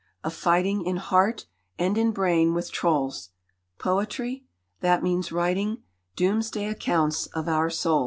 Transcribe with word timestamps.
a 0.23 0.31
fighting 0.31 0.83
In 0.83 0.97
heart 0.97 1.45
and 1.77 1.95
in 1.95 2.09
brain 2.11 2.55
with 2.55 2.71
trolls. 2.71 3.29
Poetry? 3.77 4.47
that 4.79 5.03
means 5.03 5.31
writing 5.31 5.83
Doomsday 6.15 6.65
accounts 6.69 7.27
of 7.27 7.47
our 7.47 7.69
souls. 7.69 7.99